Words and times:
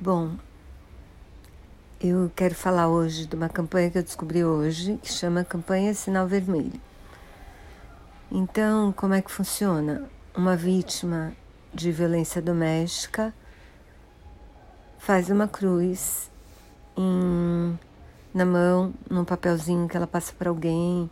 Bom, 0.00 0.36
eu 2.00 2.30
quero 2.36 2.54
falar 2.54 2.86
hoje 2.86 3.26
de 3.26 3.34
uma 3.34 3.48
campanha 3.48 3.90
que 3.90 3.98
eu 3.98 4.02
descobri 4.04 4.44
hoje, 4.44 4.96
que 5.02 5.12
chama 5.12 5.42
Campanha 5.42 5.92
Sinal 5.92 6.28
Vermelho. 6.28 6.80
Então, 8.30 8.92
como 8.92 9.14
é 9.14 9.20
que 9.20 9.28
funciona? 9.28 10.08
Uma 10.36 10.54
vítima 10.54 11.32
de 11.74 11.90
violência 11.90 12.40
doméstica 12.40 13.34
faz 14.98 15.30
uma 15.30 15.48
cruz 15.48 16.30
em, 16.96 17.76
na 18.32 18.44
mão, 18.44 18.94
num 19.10 19.24
papelzinho 19.24 19.88
que 19.88 19.96
ela 19.96 20.06
passa 20.06 20.32
para 20.32 20.48
alguém, 20.48 21.10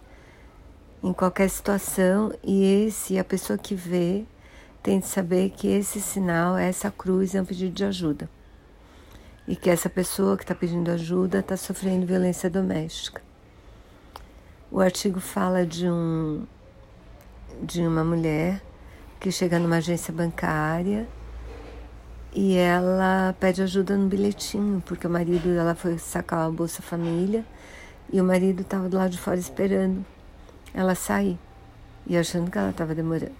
em 1.02 1.12
qualquer 1.12 1.50
situação, 1.50 2.32
e 2.40 2.86
esse, 2.86 3.18
a 3.18 3.24
pessoa 3.24 3.58
que 3.58 3.74
vê, 3.74 4.24
tem 4.80 5.00
de 5.00 5.06
saber 5.06 5.50
que 5.50 5.66
esse 5.66 6.00
sinal, 6.00 6.56
essa 6.56 6.88
cruz, 6.88 7.34
é 7.34 7.42
um 7.42 7.44
pedido 7.44 7.74
de 7.74 7.84
ajuda 7.84 8.35
e 9.46 9.54
que 9.54 9.70
essa 9.70 9.88
pessoa 9.88 10.36
que 10.36 10.42
está 10.42 10.54
pedindo 10.54 10.90
ajuda 10.90 11.38
está 11.38 11.56
sofrendo 11.56 12.06
violência 12.06 12.50
doméstica. 12.50 13.22
O 14.70 14.80
artigo 14.80 15.20
fala 15.20 15.64
de 15.64 15.88
um 15.88 16.44
de 17.62 17.80
uma 17.80 18.04
mulher 18.04 18.62
que 19.18 19.32
chega 19.32 19.58
numa 19.58 19.76
agência 19.76 20.12
bancária 20.12 21.08
e 22.34 22.54
ela 22.54 23.34
pede 23.40 23.62
ajuda 23.62 23.96
no 23.96 24.08
bilhetinho, 24.08 24.82
porque 24.84 25.06
o 25.06 25.10
marido 25.10 25.54
dela 25.54 25.74
foi 25.74 25.96
sacar 25.96 26.46
a 26.46 26.50
Bolsa 26.50 26.82
Família 26.82 27.44
e 28.12 28.20
o 28.20 28.24
marido 28.24 28.60
estava 28.60 28.88
do 28.88 28.96
lado 28.98 29.12
de 29.12 29.18
fora 29.18 29.38
esperando 29.38 30.04
ela 30.74 30.94
sair 30.94 31.38
e 32.06 32.16
achando 32.16 32.50
que 32.50 32.58
ela 32.58 32.70
estava 32.70 32.94
demorando. 32.94 33.32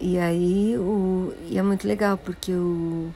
E 0.00 0.18
aí 0.18 0.76
o, 0.76 1.32
e 1.48 1.58
é 1.58 1.62
muito 1.62 1.86
legal 1.86 2.18
porque 2.18 2.52
o 2.52 3.10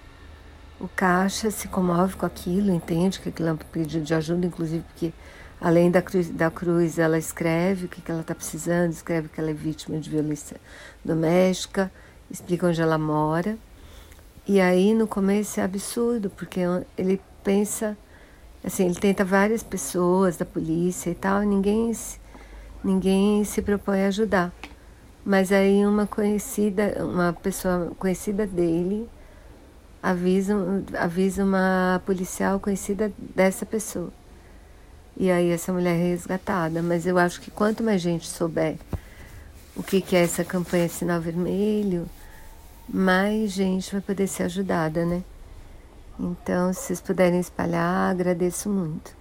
o 0.81 0.89
caixa 0.89 1.51
se 1.51 1.69
comove 1.69 2.17
com 2.17 2.25
aquilo, 2.25 2.73
entende 2.73 3.21
que 3.21 3.29
aquilo 3.29 3.51
é 3.51 3.53
um 3.53 3.57
pedido 3.57 4.03
de 4.03 4.15
ajuda, 4.15 4.47
inclusive 4.47 4.83
porque 4.83 5.13
além 5.61 5.91
da 5.91 6.01
cruz, 6.01 6.31
da 6.31 6.51
cruz 6.51 6.99
ela 6.99 7.19
escreve 7.19 7.85
o 7.85 7.89
que, 7.89 8.01
que 8.01 8.11
ela 8.11 8.23
está 8.23 8.35
precisando, 8.35 8.91
escreve 8.91 9.29
que 9.29 9.39
ela 9.39 9.51
é 9.51 9.55
vítima 9.55 9.99
de 9.99 10.09
violência 10.09 10.57
doméstica, 11.05 11.93
explica 12.31 12.67
onde 12.67 12.81
ela 12.81 12.97
mora. 12.97 13.59
E 14.49 14.59
aí 14.59 14.95
no 14.95 15.07
começo 15.07 15.61
é 15.61 15.63
absurdo, 15.63 16.31
porque 16.31 16.61
ele 16.97 17.21
pensa, 17.45 17.97
assim, 18.65 18.87
ele 18.87 18.95
tenta 18.95 19.23
várias 19.23 19.63
pessoas 19.63 20.39
da 20.39 20.47
polícia 20.47 21.11
e 21.11 21.15
tal, 21.15 21.43
e 21.43 21.47
ninguém, 21.47 21.93
ninguém 22.83 23.45
se 23.45 23.61
propõe 23.61 24.05
a 24.05 24.09
ajudar. 24.09 24.51
Mas 25.23 25.53
aí 25.53 25.85
uma 25.85 26.07
conhecida, 26.07 27.05
uma 27.05 27.35
pessoa 27.35 27.93
conhecida 27.99 28.47
dele, 28.47 29.07
avisa, 30.03 30.55
avisa 30.99 31.45
uma 31.45 32.01
policial 32.05 32.59
conhecida 32.59 33.13
dessa 33.19 33.67
pessoa. 33.67 34.13
E 35.17 35.31
aí 35.31 35.51
essa 35.51 35.73
mulher 35.73 35.95
é 35.95 36.09
resgatada. 36.11 36.83
Mas 36.83 37.07
eu 37.07 37.19
acho 37.19 37.41
que 37.41 37.51
quanto 37.51 37.83
mais 37.83 38.01
gente 38.01 38.27
souber 38.27 38.77
o 39.77 39.83
que, 39.83 40.01
que 40.01 40.17
é 40.17 40.23
essa 40.23 40.45
campanha 40.45 40.89
Sinal 40.89 41.21
Vermelho, 41.21 42.09
mais 42.89 43.53
gente 43.53 43.93
vai 43.93 44.01
poder 44.01 44.27
ser 44.27 44.45
ajudada, 44.45 45.05
né? 45.05 45.23
Então, 46.19 46.73
se 46.73 46.81
vocês 46.83 47.01
puderem 47.01 47.41
espalhar, 47.41 48.11
agradeço 48.11 48.69
muito. 48.69 49.20